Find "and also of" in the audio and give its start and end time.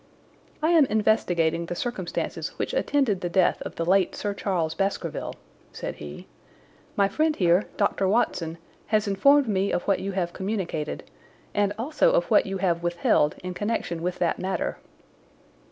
11.53-12.25